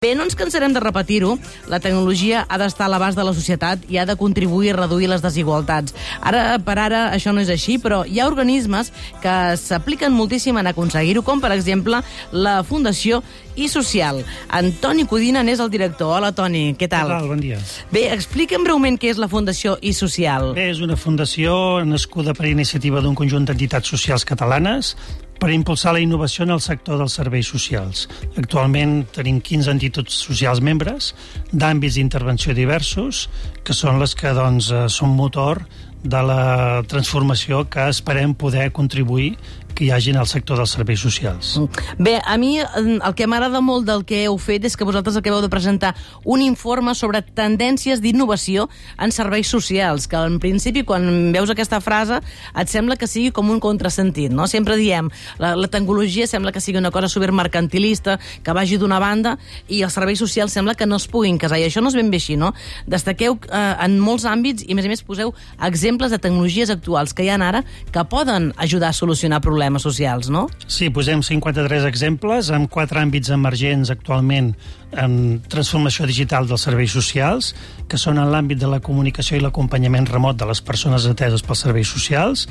[0.00, 1.34] Bé, no ens cansarem de repetir-ho.
[1.68, 5.10] La tecnologia ha d'estar a l'abast de la societat i ha de contribuir a reduir
[5.12, 5.92] les desigualtats.
[6.24, 10.72] Ara, per ara, això no és així, però hi ha organismes que s'apliquen moltíssim en
[10.72, 12.00] aconseguir-ho, com, per exemple,
[12.32, 13.20] la Fundació
[13.60, 14.24] i Social.
[14.48, 16.16] Antoni Codina n'és el director.
[16.16, 17.12] Hola, Toni, què tal?
[17.12, 17.32] Què tal?
[17.36, 17.60] Bon dia.
[17.92, 20.54] Bé, explica'm breument què és la Fundació i Social.
[20.56, 24.96] Bé, és una fundació nascuda per iniciativa d'un conjunt d'entitats socials catalanes
[25.40, 28.06] per impulsar la innovació en el sector dels serveis socials.
[28.36, 31.14] Actualment tenim 15 entitats socials membres
[31.52, 33.28] d'àmbits d'intervenció diversos,
[33.64, 35.64] que són les que doncs, eh, són motor
[36.02, 39.34] de la transformació que esperem poder contribuir
[39.80, 41.54] que hi hagi en el sector dels serveis socials.
[41.96, 45.40] Bé, a mi el que m'agrada molt del que heu fet és que vosaltres acabeu
[45.40, 45.94] de presentar
[46.28, 48.66] un informe sobre tendències d'innovació
[49.00, 53.48] en serveis socials, que en principi quan veus aquesta frase et sembla que sigui com
[53.48, 54.44] un contrasentit, no?
[54.52, 55.08] Sempre diem,
[55.40, 59.38] la, la tecnologia sembla que sigui una cosa supermercantilista, que vagi d'una banda,
[59.72, 62.12] i els serveis socials sembla que no es puguin casar, i això no és ben
[62.12, 62.52] bé així, no?
[62.84, 67.16] Destaqueu eh, en molts àmbits i, a més a més, poseu exemples de tecnologies actuals
[67.16, 70.48] que hi ha ara que poden ajudar a solucionar problemes problemes socials, no?
[70.66, 74.54] Sí, posem 53 exemples amb quatre àmbits emergents actualment
[74.98, 77.54] en transformació digital dels serveis socials,
[77.88, 81.62] que són en l'àmbit de la comunicació i l'acompanyament remot de les persones ateses pels
[81.62, 82.48] serveis socials,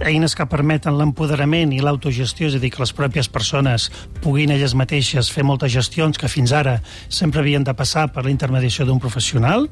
[0.00, 3.88] eines que permeten l'empoderament i l'autogestió, és a dir, que les pròpies persones
[4.22, 8.32] puguin elles mateixes fer moltes gestions que fins ara sempre havien de passar per la
[8.32, 9.66] intermediació d'un professional.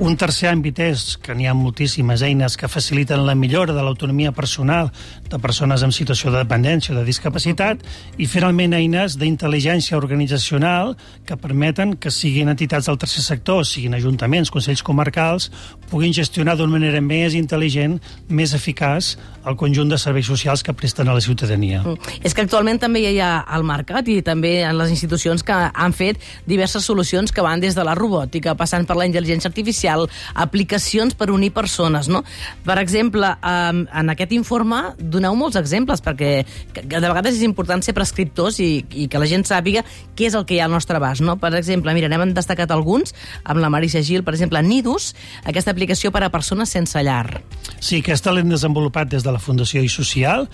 [0.00, 4.32] Un tercer àmbit és que n'hi ha moltíssimes eines que faciliten la millora de l'autonomia
[4.32, 4.92] personal
[5.28, 7.82] de persones en situació de dependència o de discapacitat
[8.16, 10.94] i, finalment, eines d'intel·ligència organitzacional
[11.26, 15.50] que permeten que siguin entitats del tercer sector, siguin ajuntaments, consells comarcals,
[15.90, 17.98] puguin gestionar d'una manera més intel·ligent,
[18.30, 19.16] més eficaç,
[19.50, 21.82] el conjunt de serveis socials que presten a la ciutadania.
[21.82, 22.20] Mm.
[22.24, 25.94] És que actualment també hi ha al mercat i també en les institucions que han
[25.96, 31.16] fet diverses solucions que van des de la robòtica, passant per la intel·ligència artificial, aplicacions
[31.18, 32.22] per unir persones, no?
[32.64, 36.44] Per exemple, en aquest informe doneu molts exemples, perquè
[36.80, 39.84] de vegades és important ser prescriptors i, i que la gent sàpiga
[40.16, 41.36] què és el que hi ha al nostre abast, no?
[41.40, 46.12] Per exemple, mira, n'hem destacat alguns, amb la Marisa Gil, per exemple, Nidus, aquesta aplicació
[46.14, 47.40] per a persones sense llar.
[47.80, 50.48] Sí, aquesta l'hem desenvolupat des de la Fundació i Social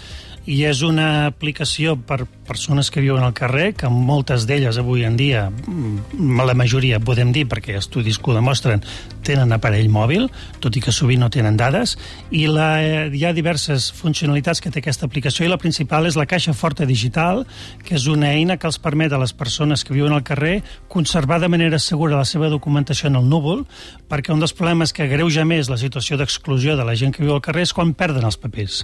[0.46, 5.16] i és una aplicació per persones que viuen al carrer, que moltes d'elles avui en
[5.18, 8.82] dia, mm, la majoria podem dir, perquè estudis que ho demostren,
[9.26, 10.30] tenen aparell mòbil,
[10.60, 11.96] tot i que sovint no tenen dades,
[12.30, 16.14] i la, eh, hi ha diverses funcionalitats que té aquesta aplicació, i la principal és
[16.14, 17.44] la caixa forta digital,
[17.82, 21.40] que és una eina que els permet a les persones que viuen al carrer conservar
[21.40, 23.66] de manera segura la seva documentació en el núvol,
[24.08, 27.34] perquè un dels problemes que greuja més la situació d'exclusió de la gent que viu
[27.34, 28.75] al carrer és quan perden els papers,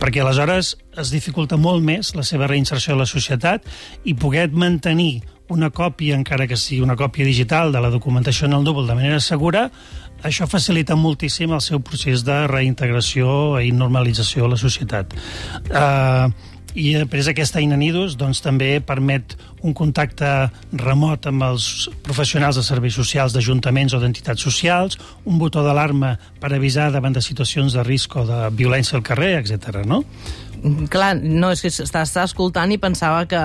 [0.00, 3.66] perquè aleshores es dificulta molt més la seva reinserció a la societat
[4.04, 8.56] i poder mantenir una còpia, encara que sigui una còpia digital de la documentació en
[8.56, 9.66] el núvol de manera segura,
[10.24, 15.12] això facilita moltíssim el seu procés de reintegració i normalització a la societat.
[15.68, 16.32] Uh,
[16.74, 20.28] i després aquesta eina Nidus doncs, també permet un contacte
[20.82, 26.52] remot amb els professionals de serveis socials d'ajuntaments o d'entitats socials, un botó d'alarma per
[26.52, 29.84] avisar davant de situacions de risc o de violència al carrer, etc.
[29.86, 30.02] no?
[30.90, 33.40] Clar, no, és que està escoltant i pensava que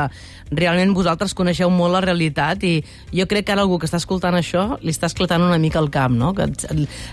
[0.55, 2.79] realment vosaltres coneixeu molt la realitat i
[3.13, 5.91] jo crec que ara algú que està escoltant això li està esclatant una mica el
[5.93, 6.31] camp, no?
[6.33, 6.47] Que,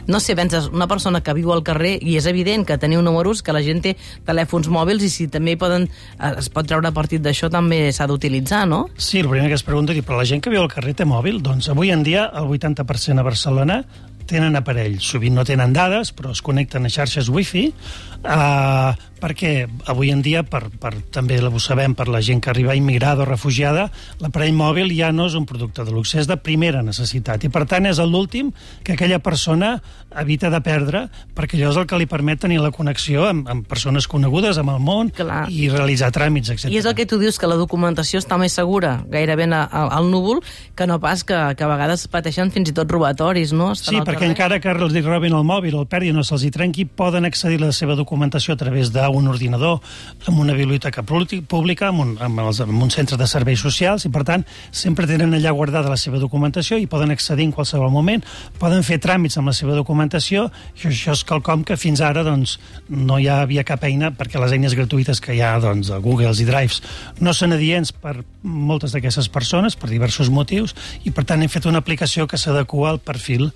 [0.06, 3.42] no sé, penses, una persona que viu al carrer i és evident que teniu números,
[3.42, 3.96] que la gent té
[4.26, 8.64] telèfons mòbils i si també poden, eh, es pot treure partit d'això també s'ha d'utilitzar,
[8.68, 8.86] no?
[8.96, 11.04] Sí, el primer que es pregunta és, però la gent que viu al carrer té
[11.04, 11.42] mòbil?
[11.42, 13.82] Doncs avui en dia el 80% a Barcelona
[14.28, 14.98] tenen aparell.
[15.00, 19.52] Sovint no tenen dades, però es connecten a xarxes wifi, eh, perquè
[19.88, 23.28] avui en dia, per, per, també ho sabem per la gent que arriba immigrada o
[23.28, 23.88] refugiada,
[24.20, 27.64] l'aparell mòbil ja no és un producte de luxe, és de primera necessitat, i per
[27.68, 28.52] tant és l'últim
[28.84, 29.76] que aquella persona
[30.16, 33.66] evita de perdre, perquè allò és el que li permet tenir la connexió amb, amb
[33.68, 35.46] persones conegudes, amb el món, Clar.
[35.52, 36.70] i realitzar tràmits, etc.
[36.72, 40.42] I és el que tu dius, que la documentació està més segura, gairebé al núvol,
[40.76, 43.72] que no pas que, que a vegades pateixen fins i tot robatoris, no?
[43.76, 44.30] Estan sí, perquè carrer.
[44.34, 47.60] encara que els robin el mòbil o el perdin o se'ls hi trenqui, poden accedir
[47.62, 49.80] a la seva documentació a través de un ordinador
[50.26, 54.10] amb una biblioteca pública, amb un, amb, els, amb un centre de serveis socials, i
[54.12, 58.24] per tant sempre tenen allà guardada la seva documentació i poden accedir en qualsevol moment,
[58.58, 60.48] poden fer tràmits amb la seva documentació,
[60.82, 62.58] i això és quelcom que fins ara doncs,
[62.88, 66.34] no hi havia cap eina, perquè les eines gratuïtes que hi ha, doncs, a Google
[66.36, 66.82] i Drives,
[67.20, 70.74] no són adients per moltes d'aquestes persones, per diversos motius,
[71.04, 73.50] i per tant hem fet una aplicació que s'adequa al perfil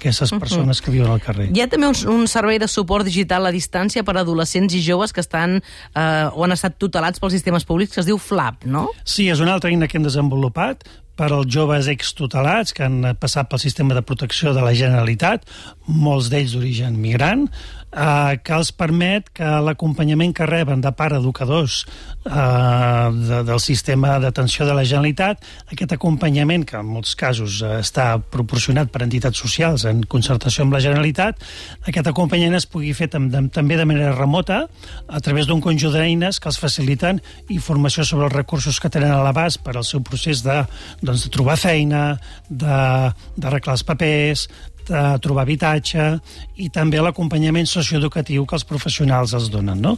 [0.00, 0.84] d'aquestes persones uh -huh.
[0.84, 1.50] que viuen al carrer.
[1.52, 4.80] Hi ha també un, un servei de suport digital a distància per a adolescents i
[4.82, 5.60] joves que estan
[5.94, 8.88] eh, o han estat tutelats pels sistemes públics que es diu FLAP, no?
[9.04, 10.84] Sí, és una altra eina que hem desenvolupat
[11.16, 15.44] per als joves extutelats que han passat pel sistema de protecció de la Generalitat,
[15.86, 17.50] molts d'ells d'origen migrant,
[17.92, 21.82] eh, que els permet que l'acompanyament que reben de part educadors
[22.24, 27.80] eh, de, del sistema d'atenció de la Generalitat, aquest acompanyament, que en molts casos eh,
[27.82, 31.42] està proporcionat per entitats socials en concertació amb la Generalitat,
[31.86, 34.64] aquest acompanyament es pugui fer tam també de manera remota
[35.08, 37.20] a través d'un conjunt d'eines que els faciliten
[37.50, 40.60] informació sobre els recursos que tenen a l'abast per al seu procés de,
[41.02, 42.02] doncs, de trobar feina,
[42.50, 44.46] d'arreglar els papers,
[44.90, 46.10] de trobar habitatge
[46.60, 49.96] i també l'acompanyament socioeducatiu que els professionals els donen, no?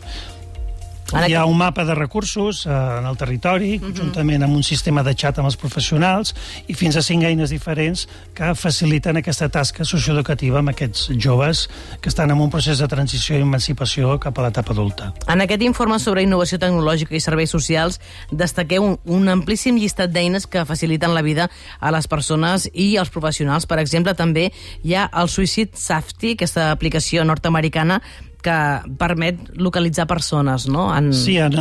[1.12, 3.93] Ara Hi ha un mapa de recursos eh, en el territori, uh mhm.
[3.93, 3.99] -huh.
[3.99, 6.35] juntament amb un sistema de xat amb els professionals,
[6.67, 11.69] i fins a cinc eines diferents que faciliten aquesta tasca socioeducativa amb aquests joves
[12.00, 15.12] que estan en un procés de transició i emancipació cap a l'etapa adulta.
[15.29, 18.00] En aquest informe sobre innovació tecnològica i serveis socials
[18.31, 23.11] destaqueu un, un amplíssim llistat d'eines que faciliten la vida a les persones i als
[23.11, 23.67] professionals.
[23.67, 28.00] Per exemple, també hi ha el Suicide Safety, aquesta aplicació nord-americana
[28.43, 28.56] que
[28.99, 30.89] permet localitzar persones, no?
[30.97, 31.12] En...
[31.15, 31.55] Sí, en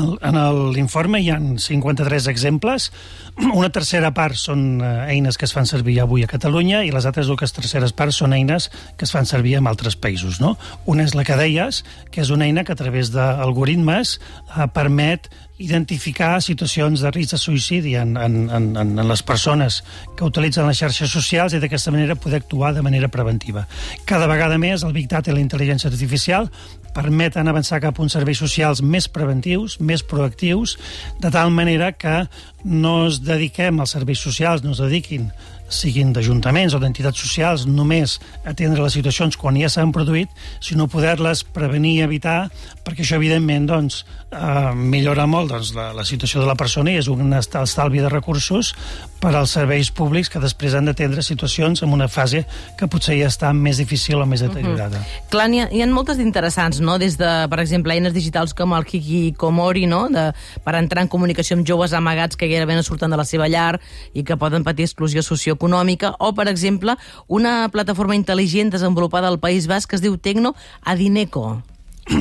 [0.74, 2.90] l'informe hi ha 53 exemples.
[3.62, 7.08] Una tercera part són eh, eines que es fan servir avui a Catalunya i les
[7.08, 10.58] altres dues terceres parts són eines que es fan servir en altres països, no?
[10.90, 15.30] Una és la que deies, que és una eina que a través d'algoritmes eh, permet
[15.62, 19.82] identificar situacions de risc de suïcidi en, en, en, en les persones
[20.18, 23.68] que utilitzen les xarxes socials i d'aquesta manera poder actuar de manera preventiva.
[24.10, 26.50] Cada vegada més el Big Data i la intel·ligència artificial
[26.96, 30.78] permeten avançar cap a uns serveis socials més preventius, més proactius,
[31.22, 32.26] de tal manera que
[32.64, 35.32] no es dediquem als serveis socials, no es dediquin
[35.72, 40.30] siguin d'ajuntaments o d'entitats socials, només atendre les situacions quan ja s'han produït,
[40.60, 42.40] sinó poder-les prevenir i evitar,
[42.86, 47.00] perquè això, evidentment, doncs, eh, millora molt doncs, la, la situació de la persona i
[47.00, 48.74] és un estalvi de recursos
[49.22, 52.44] per als serveis públics que després han d'atendre situacions en una fase
[52.80, 54.98] que potser ja està més difícil o més deteriorada.
[54.98, 55.30] Uh -huh.
[55.30, 56.98] Clar, hi ha, hi ha moltes d'interessants, no?
[56.98, 60.10] Des de, per exemple, eines digitals com el Hikikomori, no?
[60.10, 63.80] De, per entrar en comunicació amb joves amagats que no surten de la seva llar
[64.14, 66.96] i que poden patir exclusió socioeconòmica econòmica, o, per exemple,
[67.28, 71.62] una plataforma intel·ligent desenvolupada al País Basc que es diu Tecno Adineco.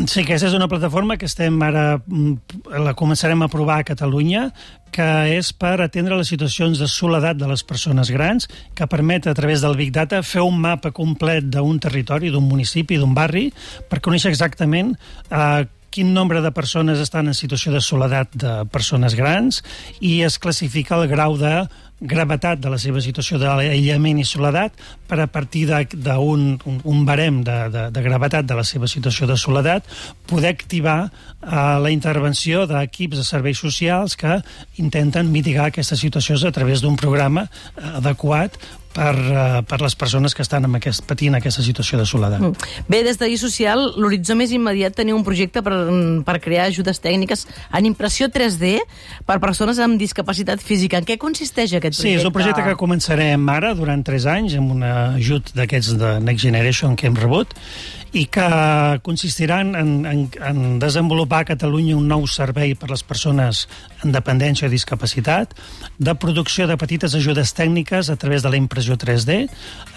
[0.06, 4.50] Sí, aquesta és una plataforma que estem ara, mm, la començarem a provar a Catalunya,
[4.92, 5.06] que
[5.38, 9.62] és per atendre les situacions de soledat de les persones grans, que permet a través
[9.62, 13.52] del Big Data fer un mapa complet d'un territori, d'un municipi, d'un barri,
[13.88, 14.96] per conèixer exactament
[15.30, 19.62] eh, quin nombre de persones estan en situació de soledat de persones grans
[20.00, 21.66] i es classifica el grau de
[22.00, 24.72] gravetat de la seva situació d'aïllament i soledat
[25.08, 29.28] per a partir d'un un, un barem de, de, de gravetat de la seva situació
[29.28, 29.84] de soledat
[30.26, 34.40] poder activar eh, la intervenció d'equips de serveis socials que
[34.80, 37.46] intenten mitigar aquestes situacions a través d'un programa
[37.76, 38.56] eh, adequat
[38.94, 42.42] per, uh, per les persones que estan amb aquest, patint aquesta situació de soledat.
[42.42, 42.70] Mm.
[42.90, 45.76] Bé, des d'ahir social, l'horitzó més immediat tenia un projecte per,
[46.26, 47.46] per crear ajudes tècniques
[47.76, 48.78] en impressió 3D
[49.26, 51.00] per persones amb discapacitat física.
[51.00, 52.16] En què consisteix aquest projecte?
[52.16, 56.16] Sí, és un projecte que començarem ara, durant 3 anys, amb un ajut d'aquests de
[56.24, 57.54] Next Generation que hem rebut,
[58.12, 58.46] i que
[59.02, 63.66] consistiran en, en, en desenvolupar a Catalunya un nou servei per a les persones
[64.02, 65.52] amb dependència o discapacitat,
[65.98, 69.44] de producció de petites ajudes tècniques a través de la impressió 3D.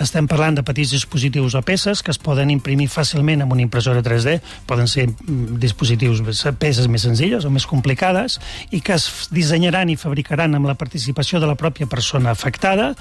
[0.03, 4.03] Estem parlant de petits dispositius o peces que es poden imprimir fàcilment amb una impressora
[4.05, 6.21] 3D, poden ser mm, dispositius,
[6.59, 8.39] peces més senzilles o més complicades,
[8.71, 12.93] i que es dissenyaran i fabricaran amb la participació de la pròpia persona afectada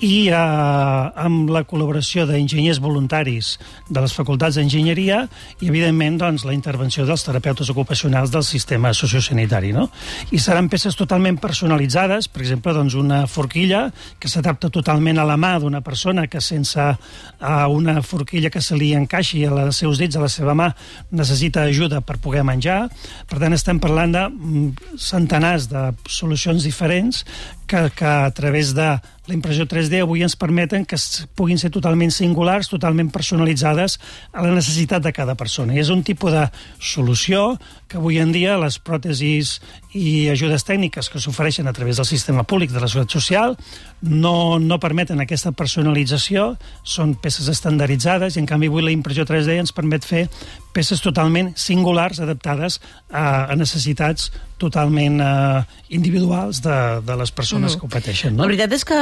[0.00, 3.52] i eh, amb la col·laboració d'enginyers voluntaris
[3.88, 5.22] de les facultats d'enginyeria
[5.60, 9.74] i, evidentment, doncs, la intervenció dels terapeutes ocupacionals del sistema sociosanitari.
[9.76, 9.88] No?
[10.32, 13.86] I seran peces totalment personalitzades, per exemple, doncs, una forquilla
[14.20, 18.78] que s'adapta totalment a la mà d'una persona que sense uh, una forquilla que se
[18.78, 20.70] li encaixi als seus dits, a la seva mà,
[21.12, 22.86] necessita ajuda per poder menjar.
[23.28, 27.24] Per tant, estem parlant de mm, centenars de solucions diferents
[27.70, 28.98] que, que a través de
[29.30, 30.98] la impressió 3D avui ens permeten que
[31.38, 34.00] puguin ser totalment singulars, totalment personalitzades
[34.34, 35.76] a la necessitat de cada persona.
[35.76, 36.48] I és un tipus de
[36.82, 39.60] solució que avui en dia les pròtesis
[39.94, 43.54] i ajudes tècniques que s'ofereixen a través del sistema públic de la Seguretat Social
[44.02, 49.60] no, no permeten aquesta personalització, són peces estandarditzades i en canvi avui la impressió 3D
[49.62, 50.26] ens permet fer
[50.72, 55.62] peces totalment singulars, adaptades a, a necessitats totalment eh,
[55.96, 57.80] individuals de, de les persones mm.
[57.80, 58.36] que ho pateixen.
[58.36, 58.44] No?
[58.44, 58.98] La veritat és que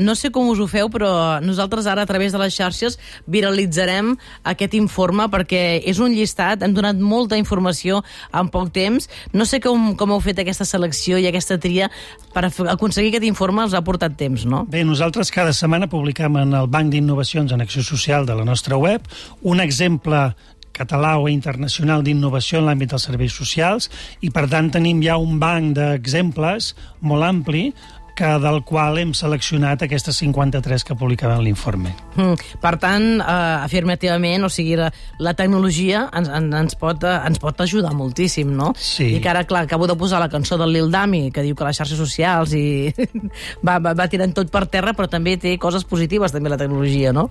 [0.00, 1.12] no sé com us ho feu, però
[1.44, 2.96] nosaltres ara a través de les xarxes
[3.30, 4.14] viralitzarem
[4.54, 8.00] aquest informe perquè és un llistat, hem donat molta informació
[8.32, 9.10] en poc temps.
[9.36, 11.90] No sé com, com heu fet aquesta selecció i aquesta tria
[12.32, 14.64] per aconseguir aquest informe els ha portat temps, no?
[14.72, 18.80] Bé, nosaltres cada setmana publicam en el Banc d'Innovacions en Acció Social de la nostra
[18.80, 19.04] web
[19.42, 20.30] un exemple
[20.72, 25.38] català o internacional d'innovació en l'àmbit dels serveis socials i, per tant, tenim ja un
[25.42, 27.70] banc d'exemples molt ampli
[28.16, 31.94] que del qual hem seleccionat aquestes 53 que publicaven l'informe.
[32.16, 34.90] Mm, per tant, eh, afirmativament, o sigui, la,
[35.22, 38.72] la tecnologia ens, en, ens, pot, eh, ens pot ajudar moltíssim, no?
[38.76, 39.14] Sí.
[39.16, 41.66] I que ara, clar, acabo de posar la cançó del Lil Dami, que diu que
[41.68, 42.92] les xarxes socials i
[43.66, 47.14] va, va, va tirant tot per terra, però també té coses positives, també, la tecnologia,
[47.16, 47.28] no?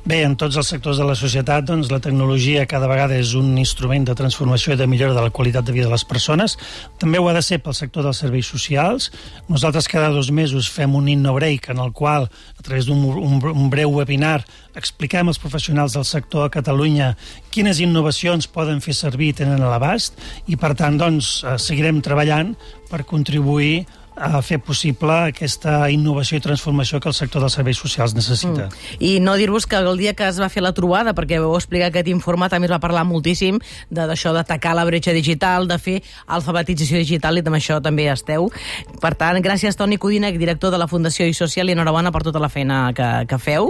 [0.00, 3.50] Bé, en tots els sectors de la societat, doncs, la tecnologia cada vegada és un
[3.60, 6.56] instrument de transformació i de millora de la qualitat de vida de les persones.
[6.98, 9.10] També ho ha de ser pel sector dels serveis socials.
[9.52, 13.36] Nosaltres cada dos mesos fem un Inno Break en el qual, a través d'un un,
[13.52, 14.19] un breu webinar,
[14.76, 17.14] expliquem als professionals del sector a Catalunya
[17.50, 22.02] quines innovacions poden fer servir i tenen a l'abast i, per tant, doncs, eh, seguirem
[22.04, 22.54] treballant
[22.90, 23.86] per contribuir
[24.20, 28.68] a fer possible aquesta innovació i transformació que el sector dels serveis socials necessita.
[28.68, 28.98] Mm.
[29.00, 31.88] I no dir-vos que el dia que es va fer la trobada, perquè vau explicar
[31.88, 33.58] aquest informe, també es va parlar moltíssim
[33.90, 35.96] d'això d'atacar la bretxa digital, de fer
[36.26, 38.50] alfabetització digital, i amb això també esteu.
[39.00, 42.42] Per tant, gràcies Toni Codina, director de la Fundació i Social, i enhorabona per tota
[42.42, 43.58] la feina que, que feu.